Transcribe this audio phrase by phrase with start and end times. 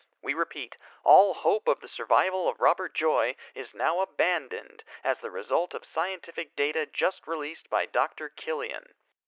[0.23, 5.29] We repeat, all hope of the survival of Robert Joy is now abandoned as the
[5.29, 8.27] result of scientific data just released by Dr.
[8.29, 8.95] Killian.